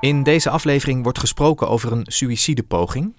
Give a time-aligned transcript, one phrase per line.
[0.00, 3.14] In deze aflevering wordt gesproken over een suïcidepoging.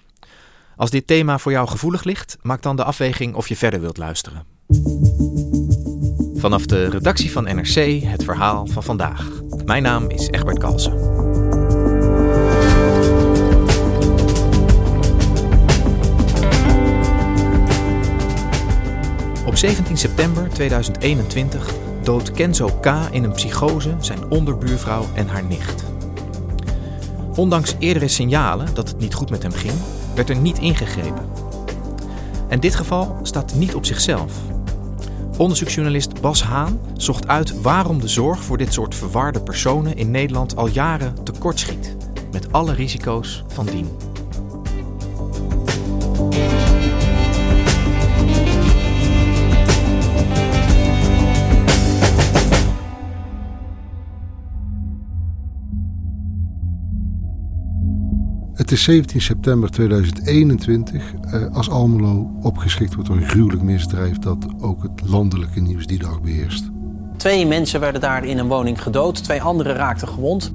[0.76, 3.96] Als dit thema voor jou gevoelig ligt, maak dan de afweging of je verder wilt
[3.96, 4.46] luisteren.
[6.34, 9.28] Vanaf de redactie van NRC het verhaal van vandaag.
[9.64, 10.92] Mijn naam is Egbert Kalsen.
[19.46, 22.86] Op 17 september 2021 doodt Kenzo K.
[23.10, 25.91] in een psychose zijn onderbuurvrouw en haar nicht.
[27.36, 29.74] Ondanks eerdere signalen dat het niet goed met hem ging,
[30.14, 31.24] werd er niet ingegrepen.
[32.48, 34.32] En dit geval staat niet op zichzelf.
[35.38, 40.56] Onderzoeksjournalist Bas Haan zocht uit waarom de zorg voor dit soort verwarde personen in Nederland
[40.56, 41.96] al jaren tekortschiet,
[42.32, 44.11] met alle risico's van dien.
[58.72, 64.82] Is 17 september 2021 eh, als Almelo opgeschikt wordt door een gruwelijk misdrijf dat ook
[64.82, 66.70] het landelijke nieuws die dag beheerst.
[67.16, 70.52] Twee mensen werden daar in een woning gedood, twee anderen raakten gewond.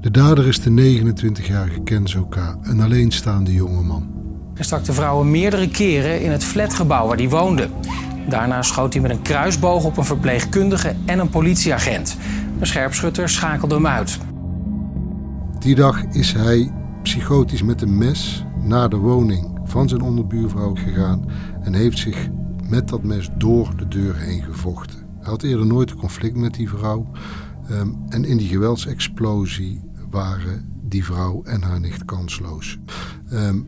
[0.00, 4.14] De dader is de 29-jarige Kenzo K., een alleenstaande jongeman.
[4.54, 7.68] Hij stak de vrouwen meerdere keren in het flatgebouw waar hij woonde.
[8.28, 12.16] Daarna schoot hij met een kruisboog op een verpleegkundige en een politieagent.
[12.58, 14.18] De scherpschutter schakelde hem uit.
[15.58, 16.72] Die dag is hij
[17.06, 21.24] psychotisch met een mes naar de woning van zijn onderbuurvrouw gegaan
[21.60, 22.28] en heeft zich
[22.68, 24.98] met dat mes door de deur heen gevochten.
[24.98, 27.10] Hij had eerder nooit een conflict met die vrouw.
[27.68, 32.78] Ehm, en in die geweldsexplosie waren die vrouw en haar nicht kansloos.
[33.30, 33.58] Ehm,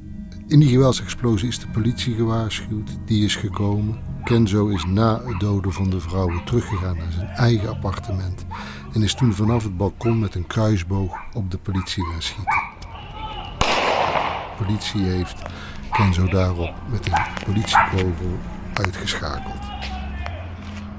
[0.46, 2.98] in die geweldsexplosie is de politie gewaarschuwd.
[3.04, 3.98] Die is gekomen.
[4.24, 8.46] Kenzo is na het doden van de vrouwen teruggegaan naar zijn eigen appartement.
[8.92, 12.67] En is toen vanaf het balkon met een kruisboog op de politie gaan schieten
[14.64, 15.42] politie heeft
[15.92, 18.38] Kenzo daarop met een politiekogel
[18.72, 19.78] uitgeschakeld.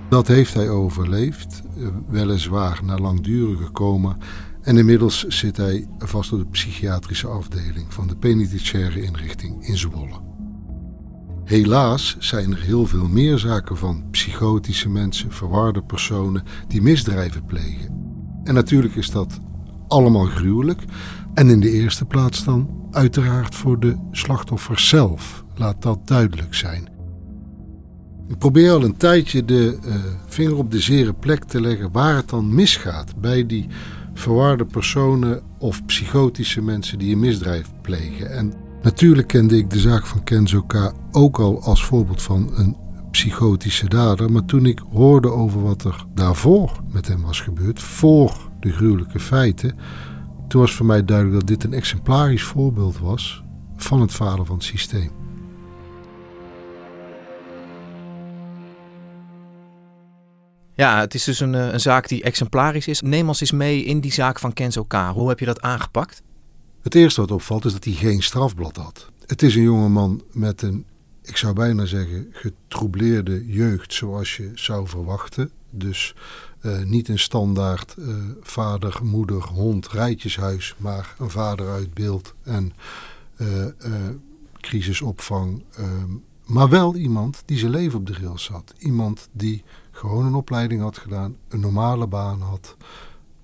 [0.10, 4.18] Dat heeft hij overleefd, eh, weliswaar na langdurige coma.
[4.62, 10.28] En inmiddels zit hij vast op de psychiatrische afdeling van de penitentiaire inrichting in Zwolle.
[11.44, 18.00] Helaas zijn er heel veel meer zaken van psychotische mensen, verwarde personen die misdrijven plegen.
[18.44, 19.40] En natuurlijk is dat
[19.90, 20.82] allemaal gruwelijk.
[21.34, 25.44] En in de eerste plaats dan uiteraard voor de slachtoffers zelf.
[25.56, 26.88] Laat dat duidelijk zijn.
[28.28, 29.94] Ik probeer al een tijdje de uh,
[30.28, 33.68] vinger op de zere plek te leggen waar het dan misgaat bij die
[34.14, 38.32] verwarde personen of psychotische mensen die een misdrijf plegen.
[38.32, 40.94] En natuurlijk kende ik de zaak van Kenzo K.
[41.12, 42.76] ook al als voorbeeld van een
[43.12, 44.32] psychotische dader.
[44.32, 49.20] Maar toen ik hoorde over wat er daarvoor met hem was gebeurd, voor de gruwelijke
[49.20, 49.78] feiten,
[50.48, 53.44] toen was voor mij duidelijk dat dit een exemplarisch voorbeeld was
[53.76, 55.12] van het falen van het systeem.
[60.80, 63.02] Ja, het is dus een, eh, een zaak die exemplarisch is.
[63.02, 64.94] Neem ons eens mee in die zaak van Kenzo K.
[64.94, 66.22] Hoe heb je dat aangepakt?
[66.82, 69.12] Het eerste wat opvalt is dat hij geen strafblad had.
[69.26, 70.86] Het is een jongeman met een,
[71.24, 75.52] ik zou bijna zeggen, getroubleerde jeugd zoals je zou verwachten.
[75.70, 76.16] Dus
[76.62, 82.74] uh, niet een standaard uh, vader, moeder, hond, rijtjeshuis, maar een vader uit beeld en
[83.38, 83.66] uh,
[84.60, 85.64] crisisopvang.
[85.76, 86.12] Ehm,
[86.46, 88.74] maar wel iemand die zijn leven op de rails zat.
[88.78, 92.78] Iemand die gewoon een opleiding had gedaan, een normale baan had.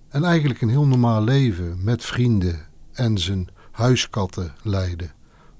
[0.09, 5.09] En eigenlijk een heel normaal leven met vrienden en zijn huiskatten leidde.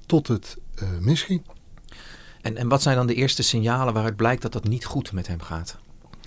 [0.06, 0.58] Tot het
[1.00, 1.42] misging.
[2.42, 5.28] En, en wat zijn dan de eerste signalen waaruit blijkt dat dat niet goed met
[5.28, 5.78] hem gaat?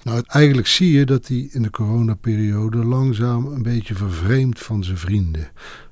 [0.09, 4.99] Nou, eigenlijk zie je dat hij in de coronaperiode langzaam een beetje vervreemd van zijn
[4.99, 5.51] vrienden.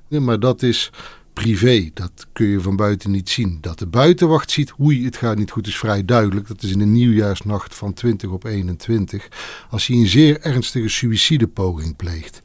[0.09, 0.91] Maar dat is
[1.33, 3.57] privé, dat kun je van buiten niet zien.
[3.61, 6.47] Dat de buitenwacht ziet, oei, het gaat niet goed, is vrij duidelijk.
[6.47, 9.27] Dat is in de nieuwjaarsnacht van 20 op 21,
[9.69, 12.41] als hij een zeer ernstige suïcidepoging pleegt.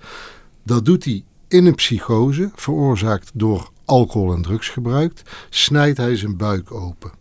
[0.64, 6.72] Dat doet hij in een psychose, veroorzaakt door alcohol- en drugsgebruik, snijdt hij zijn buik
[6.72, 7.12] open.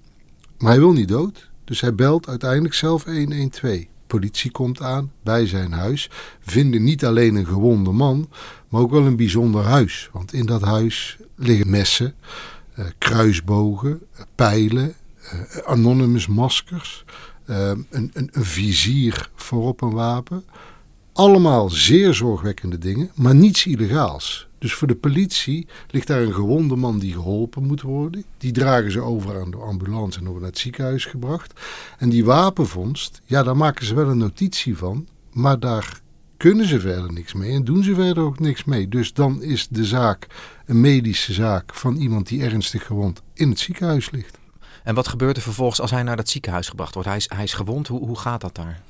[0.57, 5.47] Maar hij wil niet dood, dus hij belt uiteindelijk zelf 112 politie komt aan bij
[5.47, 6.09] zijn huis,
[6.39, 8.29] vinden niet alleen een gewonde man,
[8.69, 10.09] maar ook wel een bijzonder huis.
[10.11, 12.13] Want in dat huis liggen messen,
[12.73, 14.01] eh, kruisbogen,
[14.35, 17.05] pijlen, eh, anonymous maskers,
[17.45, 20.43] eh, een, een, een vizier voorop een wapen.
[21.13, 24.47] Allemaal zeer zorgwekkende dingen, maar niets illegaals.
[24.61, 28.23] Dus voor de politie ligt daar een gewonde man die geholpen moet worden.
[28.37, 31.59] Die dragen ze over aan de ambulance en worden naar het ziekenhuis gebracht.
[31.97, 35.07] En die wapenvondst, ja, daar maken ze wel een notitie van.
[35.31, 36.01] Maar daar
[36.37, 38.87] kunnen ze verder niks mee en doen ze verder ook niks mee.
[38.87, 40.27] Dus dan is de zaak
[40.65, 44.37] een medische zaak van iemand die ernstig gewond in het ziekenhuis ligt.
[44.83, 47.09] En wat gebeurt er vervolgens als hij naar dat ziekenhuis gebracht wordt?
[47.09, 47.87] Hij is, hij is gewond.
[47.87, 48.81] Hoe, hoe gaat dat daar?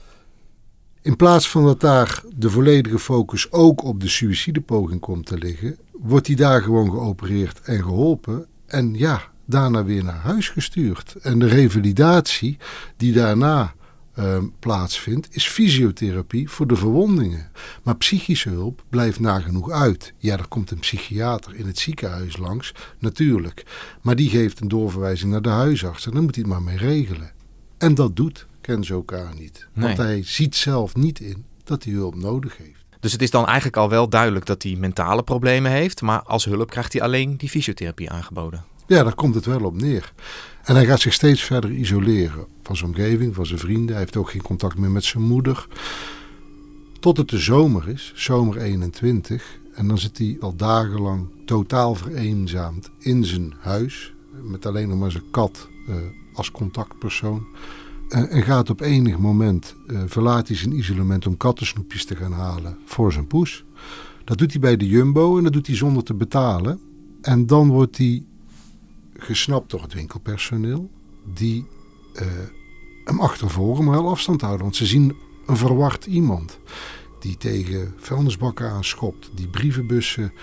[1.04, 5.78] In plaats van dat daar de volledige focus ook op de suïcidepoging komt te liggen,
[5.92, 8.46] wordt hij daar gewoon geopereerd en geholpen.
[8.66, 11.16] En ja, daarna weer naar huis gestuurd.
[11.22, 12.58] En de revalidatie
[12.98, 13.74] die daarna
[14.20, 17.52] uh, plaatsvindt, is fysiotherapie voor de verwondingen.
[17.84, 20.14] Maar psychische hulp blijft nagenoeg uit.
[20.18, 23.66] Ja, er komt een psychiater in het ziekenhuis langs, natuurlijk.
[24.02, 26.78] Maar die geeft een doorverwijzing naar de huisarts en dan moet hij het maar mee
[26.78, 27.32] regelen.
[27.78, 29.14] En dat doet Kenzo K.
[29.38, 29.68] niet.
[29.74, 32.86] Want hij ziet zelf niet in dat hij hulp nodig heeft.
[33.00, 36.46] Dus het is dan eigenlijk al wel duidelijk dat hij mentale problemen heeft, maar als
[36.46, 38.64] hulp krijgt hij alleen die fysiotherapie aangeboden.
[38.88, 40.14] Ja, daar komt het wel op neer.
[40.64, 43.90] En hij gaat zich steeds verder isoleren van zijn omgeving, van zijn vrienden.
[43.90, 45.68] Hij heeft ook geen contact meer met zijn moeder.
[47.00, 49.60] Tot het de zomer is, zomer 21.
[49.74, 54.14] En dan zit hij al dagenlang totaal vereenzaamd in zijn huis.
[54.42, 55.96] Met alleen nog maar zijn kat uh,
[56.34, 57.46] als contactpersoon.
[58.12, 62.32] Uh, en gaat op enig moment, uh, verlaat hij zijn isolement om kattensnoepjes te gaan
[62.32, 63.66] halen voor zijn poes.
[64.24, 66.80] Dat doet hij bij de Jumbo en dat doet hij zonder te betalen.
[67.22, 68.24] En dan wordt hij
[69.14, 70.90] gesnapt door het winkelpersoneel.
[71.34, 71.66] Die
[72.16, 72.22] uh,
[73.04, 74.62] hem achtervolgen, maar wel afstand houden.
[74.62, 75.16] Want ze zien
[75.46, 76.60] een verward iemand.
[77.20, 79.30] Die tegen vuilnisbakken aanschopt.
[79.36, 80.34] Die brievenbussen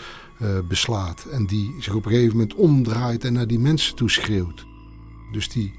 [0.68, 1.26] beslaat.
[1.32, 4.66] En die zich op een gegeven moment omdraait en naar die mensen toe schreeuwt.
[5.32, 5.72] Dus die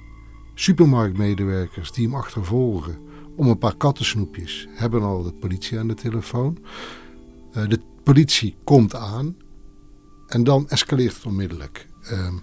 [0.59, 2.97] supermarktmedewerkers die hem achtervolgen
[3.35, 6.57] om een paar kattensnoepjes hebben al de politie aan de telefoon.
[7.57, 9.35] Uh, de politie komt aan
[10.27, 11.87] en dan escaleert het onmiddellijk.
[12.11, 12.41] Um,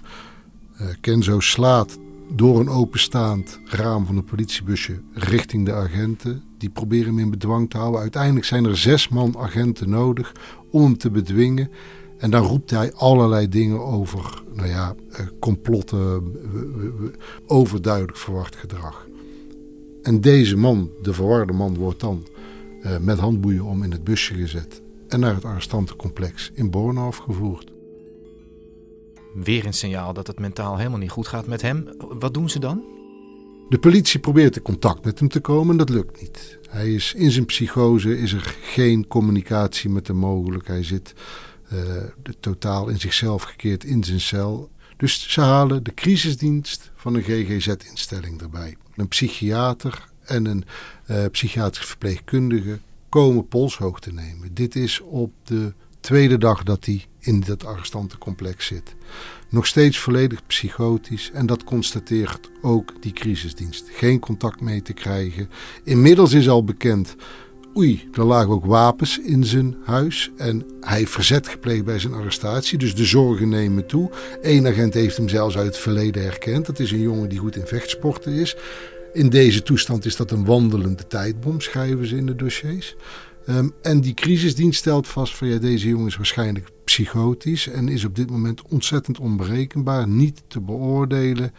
[0.80, 1.98] uh, Kenzo slaat
[2.32, 6.42] door een openstaand raam van een politiebusje richting de agenten.
[6.58, 8.00] Die proberen hem in bedwang te houden.
[8.00, 10.32] Uiteindelijk zijn er zes man agenten nodig
[10.70, 11.70] om hem te bedwingen.
[12.18, 16.34] En dan roept hij allerlei dingen over, nou ja, eh, complotten,
[17.46, 19.06] overduidelijk verward gedrag.
[20.02, 22.26] En deze man, de verwarde man, wordt dan
[22.82, 27.74] uh, met handboeien om in het busje gezet en naar het arrestantencomplex in Borne afgevoerd
[29.44, 31.88] weer een signaal dat het mentaal helemaal niet goed gaat met hem.
[31.98, 32.84] Wat doen ze dan?
[33.68, 36.58] De politie probeert in contact met hem te komen en dat lukt niet.
[36.68, 40.66] Hij is in zijn psychose, is er geen communicatie met hem mogelijk.
[40.66, 41.12] Hij zit
[41.72, 41.80] uh,
[42.40, 44.70] totaal in zichzelf gekeerd in zijn cel.
[44.96, 48.76] Dus ze halen de crisisdienst van een GGZ-instelling erbij.
[48.96, 50.64] Een psychiater en een
[51.10, 52.78] uh, psychiatrisch verpleegkundige
[53.08, 54.54] komen polshoogte nemen.
[54.54, 58.94] Dit is op de tweede dag dat hij in dat arrestantencomplex zit.
[59.48, 63.88] Nog steeds volledig psychotisch en dat constateert ook die crisisdienst.
[63.92, 65.50] Geen contact mee te krijgen.
[65.84, 67.16] Inmiddels is al bekend,
[67.76, 72.12] oei, er lagen ook wapens in zijn huis en hij heeft verzet gepleegd bij zijn
[72.12, 72.78] arrestatie.
[72.78, 74.10] Dus de zorgen nemen toe.
[74.42, 76.66] Eén agent heeft hem zelfs uit het verleden herkend.
[76.66, 78.56] Dat is een jongen die goed in vechtsporten is.
[79.12, 82.96] In deze toestand is dat een wandelende tijdbom, schrijven ze in de dossiers.
[83.48, 88.04] Um, en die crisisdienst stelt vast van ja, deze jongen is waarschijnlijk psychotisch en is
[88.04, 91.52] op dit moment ontzettend onberekenbaar, niet te beoordelen.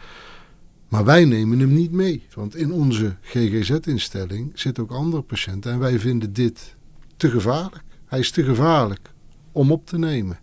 [0.88, 5.78] Maar wij nemen hem niet mee, want in onze GGZ-instelling zitten ook andere patiënten en
[5.78, 6.76] wij vinden dit
[7.16, 7.82] te gevaarlijk.
[8.06, 9.12] Hij is te gevaarlijk
[9.52, 10.38] om op te nemen.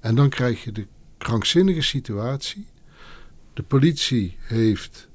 [0.00, 0.86] En dan krijg je de
[1.18, 2.66] krankzinnige situatie.
[3.54, 5.08] De politie heeft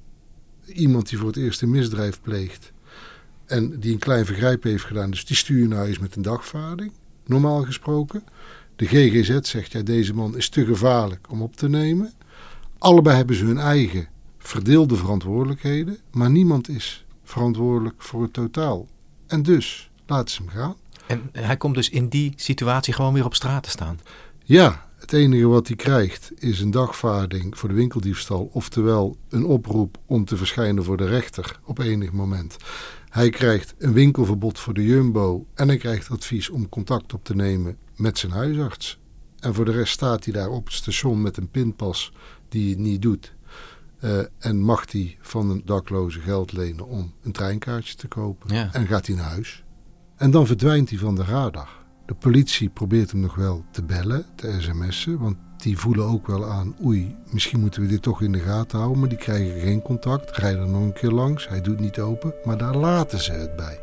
[0.66, 2.72] iemand die voor het eerst een misdrijf pleegt
[3.46, 5.12] en die een klein vergrijp heeft gedaan.
[5.12, 6.92] Dus die stuur je naar huis met een dagvaarding,
[7.26, 8.24] normaal gesproken.
[8.76, 12.14] De GGZ zegt, ja, deze man is te gevaarlijk om op te nemen.
[12.78, 14.08] Allebei hebben ze hun eigen
[14.48, 18.88] verdeelde verantwoordelijkheden, maar niemand is verantwoordelijk voor het totaal.
[19.28, 20.76] En dus laten ze hem gaan.
[21.08, 24.00] En hij komt dus in die situatie gewoon weer op straat te staan?
[24.44, 29.98] Ja, het enige wat hij krijgt is een dagvaarding voor de winkeldiefstal, oftewel een oproep
[30.06, 32.58] om te verschijnen voor de rechter op enig moment.
[33.10, 37.36] Hij krijgt een winkelverbod voor de Jumbo en hij krijgt advies om contact op te
[37.36, 39.00] nemen met zijn huisarts.
[39.40, 42.14] En voor de rest staat hij daar op het station met een pinpas
[42.50, 43.35] die het niet doet.
[44.04, 48.56] Uh, en mag hij van een dakloze geld lenen om een treinkaartje te kopen.
[48.56, 48.70] Ja.
[48.72, 49.64] En gaat hij naar huis.
[50.16, 51.70] En dan verdwijnt hij van de radar.
[52.06, 55.18] De politie probeert hem nog wel te bellen, te sms'en.
[55.20, 58.78] Want die voelen ook wel aan, oei, misschien moeten we dit toch in de gaten
[58.78, 59.00] houden.
[59.00, 61.48] Maar die krijgen geen contact, rijden nog een keer langs.
[61.48, 63.80] Hij doet niet open, maar daar laten ze het bij.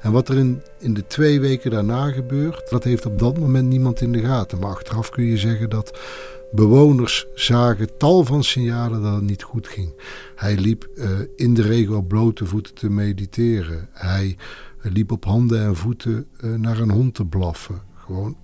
[0.00, 3.68] En wat er in, in de twee weken daarna gebeurt, dat heeft op dat moment
[3.68, 4.58] niemand in de gaten.
[4.58, 5.98] Maar achteraf kun je zeggen dat
[6.56, 9.92] bewoners zagen tal van signalen dat het niet goed ging.
[10.36, 13.88] Hij liep uh, in de regen op blote voeten te mediteren.
[13.92, 14.36] Hij
[14.86, 17.82] Hij liep op handen en voeten eh, naar een hond te blaffen.
[17.94, 18.36] Gewoon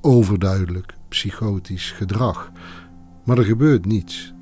[0.00, 2.52] overduidelijk psychotisch gedrag.
[3.24, 4.34] Maar er gebeurt niets.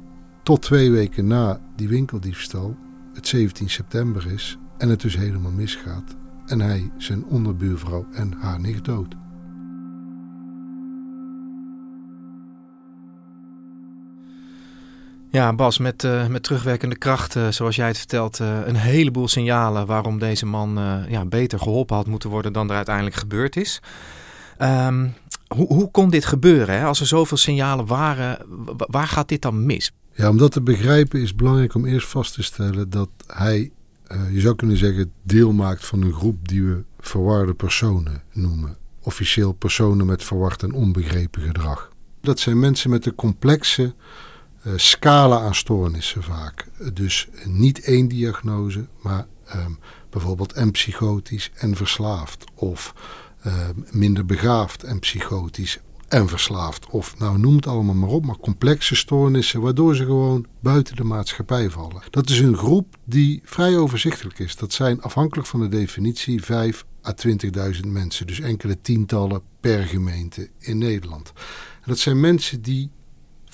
[0.43, 2.77] Tot twee weken na die winkeldiefstal,
[3.13, 6.17] het 17 september is en het dus helemaal misgaat.
[6.47, 9.24] En hij zijn onderbuurvrouw en haar nicht dood.
[15.35, 19.29] Ja, Bas, met, uh, met terugwerkende kracht, uh, zoals jij het vertelt, uh, een heleboel
[19.29, 23.81] signalen waarom deze man ja, beter geholpen had moeten worden dan er uiteindelijk gebeurd is.
[24.63, 25.15] Um,
[25.47, 26.79] hoe, hoe kon dit gebeuren?
[26.79, 26.85] Hè?
[26.85, 28.39] Als er zoveel signalen waren,
[28.77, 29.93] waar gaat dit dan mis?
[30.13, 33.73] Ja, om dat te begrijpen is belangrijk om eerst vast te stellen dat hij,
[34.31, 38.77] je zou kunnen zeggen, deel maakt van een groep die we verwarde personen noemen.
[39.01, 41.91] Officieel personen met verward en onbegrepen gedrag.
[42.21, 43.95] Dat zijn mensen met een complexe
[44.77, 46.69] scala aan stoornissen vaak.
[46.93, 49.79] Dus niet één diagnose, maar um,
[50.11, 52.45] bijvoorbeeld en psychotisch en verslaafd.
[52.55, 52.95] Of
[53.47, 53.53] uh,
[53.91, 55.79] minder begaafd en psychotisch
[56.09, 56.87] en verslaafd.
[56.87, 61.05] Of nou noem het allemaal maar op, maar complexe stoornissen waardoor ze gewoon buiten de
[61.05, 62.03] maatschappij vallen.
[62.11, 64.57] Dat is een groep die vrij overzichtelijk is.
[64.57, 67.15] Dat zijn afhankelijk van de definitie 5 à
[67.75, 68.27] 20.000 mensen.
[68.27, 71.33] Dus enkele tientallen per gemeente in Nederland.
[71.75, 72.91] En dat zijn mensen die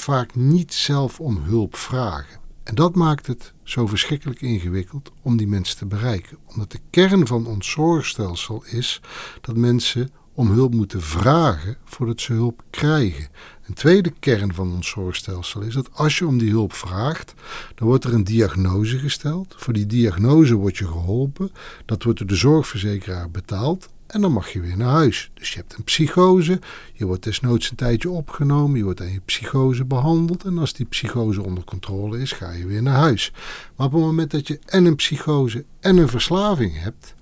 [0.01, 2.41] vaak niet zelf om hulp vragen.
[2.65, 6.39] En dat maakt het zo verschrikkelijk ingewikkeld om die mensen te bereiken.
[6.47, 9.01] Omdat de kern van ons zorgstelsel is
[9.41, 13.29] dat mensen om hulp moeten vragen voordat ze hulp krijgen.
[13.67, 17.35] Een tweede kern van ons zorgstelsel is dat als je om die hulp vraagt,
[17.75, 19.55] dan wordt er een diagnose gesteld.
[19.59, 21.53] Voor die diagnose word je geholpen.
[21.85, 23.89] Dat wordt door de zorgverzekeraar betaald.
[24.11, 25.31] En dan mag je weer naar huis.
[25.35, 26.61] Dus je hebt een psychose,
[26.93, 30.45] je wordt desnoods een tijdje opgenomen, je wordt aan je psychose behandeld.
[30.45, 33.33] En als die psychose onder controle is, ga je weer naar huis.
[33.77, 37.15] Maar op het moment dat je en een psychose en een verslaving hebt,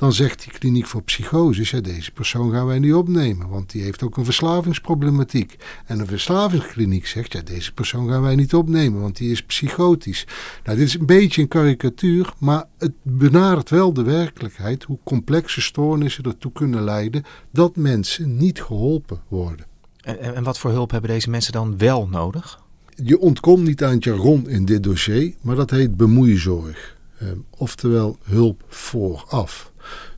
[0.00, 3.82] dan zegt die kliniek voor psychoses, ja, deze persoon gaan wij niet opnemen, want die
[3.82, 5.56] heeft ook een verslavingsproblematiek.
[5.86, 10.26] En de verslavingskliniek zegt, ja, deze persoon gaan wij niet opnemen, want die is psychotisch.
[10.64, 15.60] Nou, dit is een beetje een karikatuur, maar het benadert wel de werkelijkheid, hoe complexe
[15.60, 19.66] stoornissen ertoe kunnen leiden dat mensen niet geholpen worden.
[20.00, 22.62] En, en wat voor hulp hebben deze mensen dan wel nodig?
[23.04, 26.98] Je ontkomt niet aan het jargon in dit dossier, maar dat heet bemoeizorg.
[27.18, 29.69] Eh, oftewel hulp vooraf.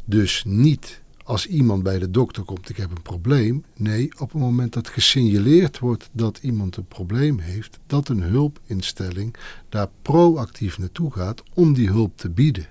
[0.05, 3.65] Dus niet als iemand bij de dokter komt, ik heb een probleem.
[3.77, 9.35] Nee, op het moment dat gesignaleerd wordt dat iemand een probleem heeft, dat een hulpinstelling
[9.69, 12.67] daar proactief naartoe gaat om die hulp te bieden.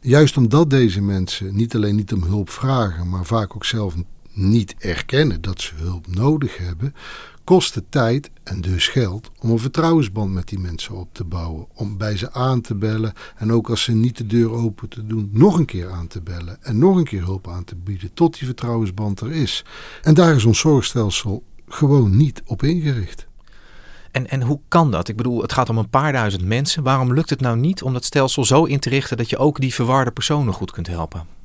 [0.00, 3.94] Juist omdat deze mensen niet alleen niet om hulp vragen, maar vaak ook zelf
[4.32, 6.94] niet erkennen dat ze hulp nodig hebben,
[7.48, 11.66] kost het tijd en dus geld om een vertrouwensband met die mensen op te bouwen.
[11.74, 15.06] Om bij ze aan te bellen en ook als ze niet de deur open te
[15.06, 18.14] doen, nog een keer aan te bellen en nog een keer hulp aan te bieden
[18.14, 19.64] tot die vertrouwensband er is.
[20.02, 23.26] En daar is ons zorgstelsel gewoon niet op ingericht.
[24.10, 25.08] En, en hoe kan dat?
[25.08, 26.82] Ik bedoel, het gaat om een paar duizend mensen.
[26.82, 29.60] Waarom lukt het nou niet om dat stelsel zo in te richten dat je ook
[29.60, 31.37] die verwarde personen goed kunt helpen?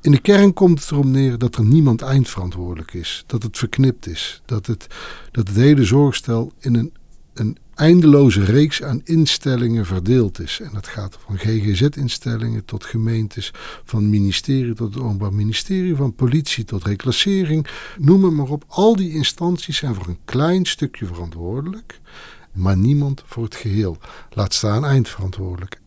[0.00, 3.24] In de kern komt het erom neer dat er niemand eindverantwoordelijk is.
[3.26, 4.42] Dat het verknipt is.
[4.44, 4.86] Dat het,
[5.30, 6.92] dat het hele zorgstel in een,
[7.34, 10.60] een eindeloze reeks aan instellingen verdeeld is.
[10.60, 13.52] En dat gaat van GGZ-instellingen tot gemeentes,
[13.84, 17.66] van ministerie tot het Openbaar Ministerie, van politie tot reclassering.
[17.98, 18.64] Noem maar op.
[18.68, 22.00] Al die instanties zijn voor een klein stukje verantwoordelijk,
[22.52, 23.96] maar niemand voor het geheel.
[24.30, 25.80] Laat staan eindverantwoordelijk.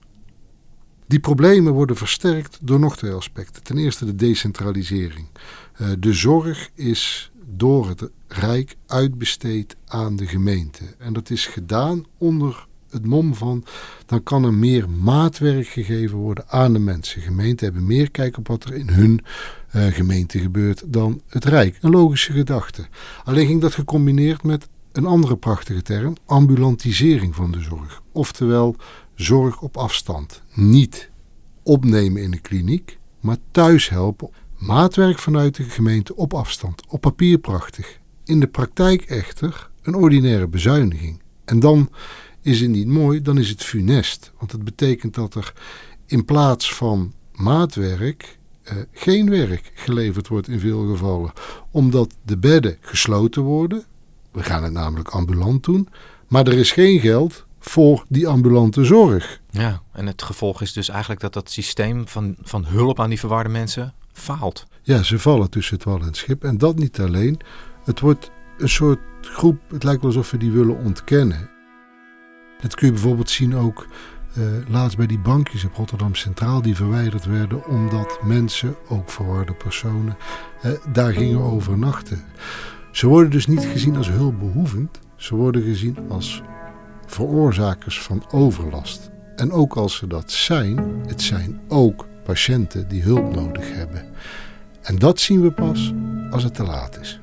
[1.12, 3.64] Die problemen worden versterkt door nog twee aspecten.
[3.64, 5.28] Ten eerste de decentralisering.
[5.74, 10.84] Eh, de zorg is door het Rijk uitbesteed aan de gemeente.
[10.98, 13.64] En dat is gedaan onder het mom van,
[14.06, 17.22] dan kan er meer maatwerk gegeven worden aan de mensen.
[17.22, 19.24] Gemeenten hebben meer kijk op wat er in hun
[19.76, 21.78] uh, gemeente gebeurt dan het Rijk.
[21.82, 22.88] Een logische gedachte.
[23.24, 28.02] Alleen ging dat gecombineerd met een andere prachtige term, ambulantisering van de zorg.
[28.12, 28.76] Oftewel
[29.22, 30.42] zorg op afstand.
[30.54, 31.10] Niet
[31.64, 34.30] opnemen in de kliniek, maar thuis helpen.
[34.58, 36.84] Maatwerk vanuit de gemeente op afstand.
[36.88, 38.00] Op papier prachtig.
[38.26, 41.22] In de praktijk echter een ordinaire bezuiniging.
[41.46, 41.90] En dan
[42.42, 44.32] is het niet mooi, dan is het funest.
[44.38, 45.54] Want het betekent dat er
[46.06, 51.32] in plaats van maatwerk eh, geen werk geleverd wordt in veel gevallen.
[51.72, 53.86] Omdat de bedden gesloten worden.
[54.32, 55.88] We gaan het namelijk ambulant doen.
[56.28, 59.42] Maar er is geen geld voor die ambulante zorg.
[59.50, 63.20] Ja, en het gevolg is dus eigenlijk dat dat systeem van, van hulp aan die
[63.20, 64.68] verwarde mensen faalt.
[64.82, 66.44] Ja, ze vallen tussen het wal en het schip.
[66.44, 67.40] En dat niet alleen.
[67.84, 71.50] Het wordt een soort groep, het lijkt wel alsof we die willen ontkennen.
[72.62, 73.88] Dat kun je bijvoorbeeld zien ook
[74.38, 79.54] uh, laatst bij die bankjes op Rotterdam Centraal die verwijderd werden omdat mensen, ook verwarde
[79.54, 80.18] personen,
[80.66, 82.24] uh, daar gingen overnachten.
[82.92, 86.42] Ze worden dus niet gezien als hulpbehoevend, ze worden gezien als
[87.12, 89.12] veroorzakers van overlast.
[89.36, 94.06] En ook als ze dat zijn, het zijn ook patiënten die hulp nodig hebben.
[94.82, 95.94] En dat zien we pas
[96.32, 97.20] als het te laat is.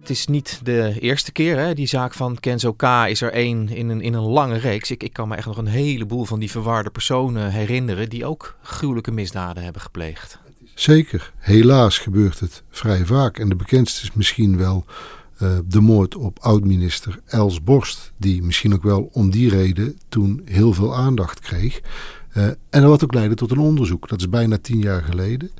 [0.00, 1.58] Het is niet de eerste keer.
[1.58, 1.74] Hè?
[1.74, 2.82] Die zaak van Kenzo K.
[2.82, 4.90] is er één in een, in een lange reeks.
[4.90, 8.08] Ik, ik kan me echt nog een heleboel van die verwarde personen herinneren...
[8.08, 10.38] die ook gruwelijke misdaden hebben gepleegd.
[10.74, 11.32] Zeker.
[11.38, 13.38] Helaas gebeurt het vrij vaak.
[13.38, 14.84] En de bekendste is misschien wel
[15.66, 18.12] de moord op oud-minister Els Borst.
[18.16, 21.80] Die misschien ook wel om die reden toen heel veel aandacht kreeg.
[22.36, 24.08] Uh, en wat ook leidde tot een onderzoek.
[24.08, 25.50] Dat is bijna tien jaar geleden.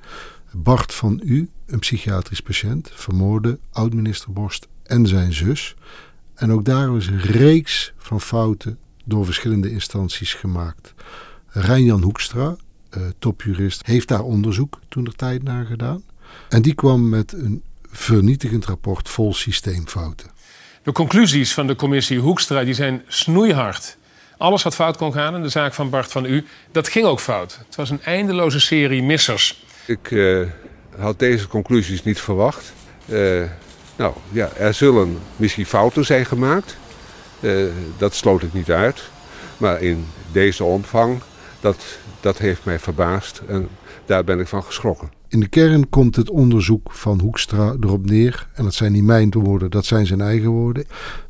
[0.53, 5.75] Bart van U, een psychiatrisch patiënt, vermoorde oud-minister Borst en zijn zus.
[6.35, 10.95] En ook daar was een reeks van fouten door verschillende instanties gemaakt.
[11.47, 12.57] Rijnjan Hoekstra,
[12.97, 16.03] uh, topjurist, heeft daar onderzoek toen er tijd naar gedaan.
[16.49, 20.31] En die kwam met een vernietigend rapport vol systeemfouten.
[20.83, 23.97] De conclusies van de commissie Hoekstra die zijn snoeihard.
[24.37, 27.21] Alles wat fout kon gaan in de zaak van Bart van U, dat ging ook
[27.21, 27.59] fout.
[27.67, 29.65] Het was een eindeloze serie missers.
[29.87, 30.47] Ik uh,
[30.99, 32.73] had deze conclusies niet verwacht.
[33.07, 33.43] Uh,
[33.97, 36.77] nou ja, er zullen misschien fouten zijn gemaakt.
[37.41, 39.03] Uh, dat sloot ik niet uit.
[39.57, 41.21] Maar in deze omvang,
[41.61, 41.85] dat,
[42.21, 43.43] dat heeft mij verbaasd.
[43.49, 43.69] En
[44.07, 45.11] daar ben ik van geschrokken.
[45.33, 49.31] In de kern komt het onderzoek van Hoekstra erop neer, en dat zijn niet mijn
[49.31, 50.85] woorden, dat zijn zijn eigen woorden,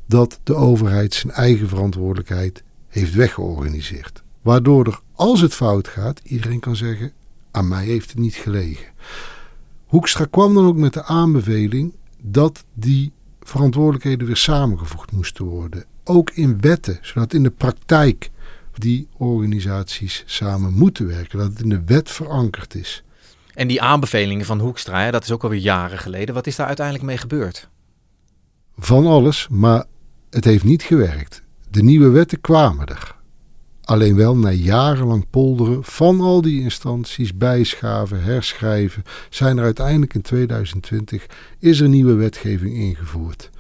[0.07, 4.23] dat de overheid zijn eigen verantwoordelijkheid heeft weggeorganiseerd.
[4.41, 7.13] Waardoor er, als het fout gaat, iedereen kan zeggen:
[7.51, 8.87] aan mij heeft het niet gelegen.
[9.87, 11.93] Hoekstra kwam dan ook met de aanbeveling
[12.23, 15.85] dat die verantwoordelijkheden weer samengevoegd moesten worden.
[16.05, 18.31] Ook in wetten, zodat in de praktijk
[18.75, 23.05] die organisaties samen moeten werken, dat het in de wet verankerd is.
[23.55, 26.35] En die aanbevelingen van Hoekstra, dat is ook alweer jaren geleden.
[26.35, 27.69] Wat is daar uiteindelijk mee gebeurd?
[28.77, 29.85] Van alles, maar
[30.31, 31.43] het heeft niet gewerkt.
[31.71, 33.17] De nieuwe wetten kwamen er.
[33.83, 40.23] Alleen wel na jarenlang polderen van al die instanties, bijschaven, herschrijven, zijn er uiteindelijk in
[40.23, 41.27] 2020
[41.59, 43.51] is er nieuwe wetgeving ingevoerd.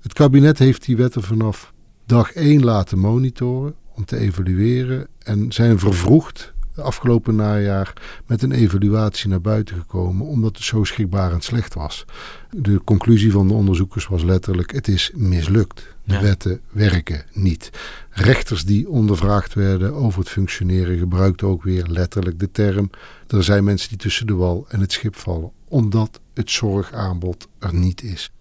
[0.00, 1.72] Het kabinet heeft die wetten vanaf
[2.06, 7.92] dag 1 laten monitoren om te evalueren en zijn vervroegd afgelopen najaar
[8.26, 12.04] met een evaluatie naar buiten gekomen, omdat het zo schrikbarend slecht was.
[12.50, 15.94] De conclusie van de onderzoekers was letterlijk: het is mislukt.
[16.04, 17.70] De wetten werken niet.
[18.10, 22.90] Rechters die ondervraagd werden over het functioneren gebruikten ook weer letterlijk de term:
[23.26, 27.74] er zijn mensen die tussen de wal en het schip vallen, omdat het zorgaanbod er
[27.74, 28.32] niet is.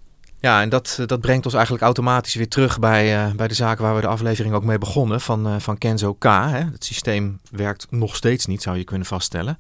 [0.42, 3.84] Ja, en dat, dat brengt ons eigenlijk automatisch weer terug bij, uh, bij de zaken
[3.84, 6.24] waar we de aflevering ook mee begonnen van, uh, van Kenzo K.
[6.24, 6.64] Hè.
[6.72, 9.58] Het systeem werkt nog steeds niet, zou je kunnen vaststellen.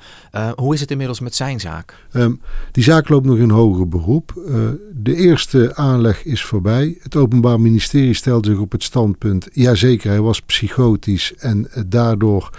[0.56, 1.96] Hoe is het inmiddels met zijn zaak?
[2.13, 4.34] Um, die zaak loopt nog in hoger beroep.
[4.94, 6.98] de eerste aanleg is voorbij.
[7.02, 12.50] Het Openbaar Ministerie stelde zich op het standpunt: jazeker, hij was psychotisch en daardoor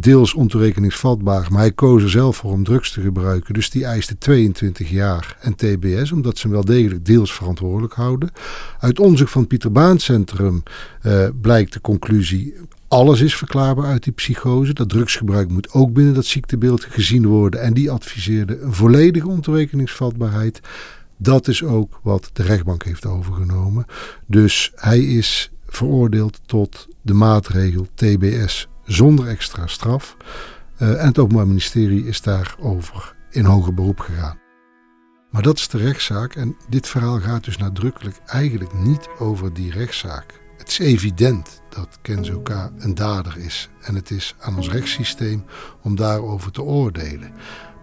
[0.00, 1.46] deels ontoerekeningsvatbaar.
[1.50, 3.54] Maar hij koos er zelf voor om drugs te gebruiken.
[3.54, 8.30] Dus die eiste 22 jaar en TBS, omdat ze wel degelijk deels verantwoordelijk houden.
[8.78, 10.62] Uit onderzoek van het Pieter Baan Centrum
[11.02, 12.54] uh, blijkt de conclusie
[12.88, 14.72] alles is verklaarbaar uit die psychose.
[14.72, 17.60] Dat drugsgebruik moet ook binnen dat ziektebeeld gezien worden.
[17.60, 20.60] En die adviseerde een volledige ontoerekeningsvatbaarheid.
[21.16, 23.84] Dat is ook wat de rechtbank heeft overgenomen.
[24.26, 30.16] Dus hij is veroordeeld tot de maatregel TBS zonder extra straf.
[30.82, 34.47] Uh, en het Openbaar Ministerie is daarover in hoger beroep gegaan.
[35.30, 39.72] Maar dat is de rechtszaak en dit verhaal gaat dus nadrukkelijk eigenlijk niet over die
[39.72, 40.40] rechtszaak.
[40.58, 42.70] Het is evident dat Kenzo K.
[42.78, 45.44] een dader is en het is aan ons rechtssysteem
[45.82, 47.32] om daarover te oordelen.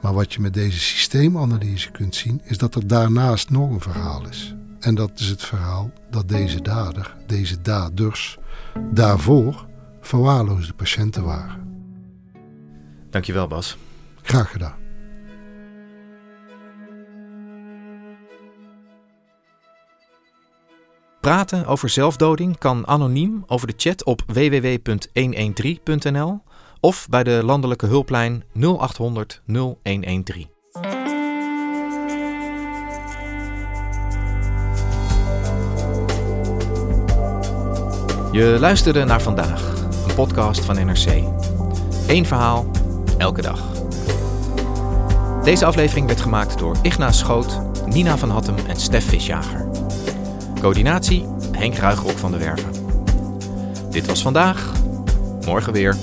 [0.02, 4.28] Maar wat je met deze systeemanalyse kunt zien is dat er daarnaast nog een verhaal
[4.30, 4.56] is.
[4.80, 8.38] En dat is het verhaal dat deze dader, deze daders,
[8.92, 9.66] daarvoor
[10.02, 11.64] verwaarloosde patiënten waren.
[13.10, 13.78] Dankjewel Bas.
[14.22, 14.85] Graag gedaan.
[21.26, 26.42] Praten over zelfdoding kan anoniem over de chat op www.113.nl
[26.80, 30.48] of bij de landelijke hulplijn 0800 0113.
[38.32, 39.74] Je luisterde naar vandaag,
[40.08, 41.08] een podcast van NRC.
[42.08, 42.66] Eén verhaal,
[43.18, 43.62] elke dag.
[45.44, 49.85] Deze aflevering werd gemaakt door Ignaas Schoot, Nina van Hattem en Stef Visjager.
[50.66, 52.72] Coördinatie Henk Ruigrok van de Werven.
[53.90, 54.72] Dit was vandaag.
[55.46, 55.96] Morgen weer.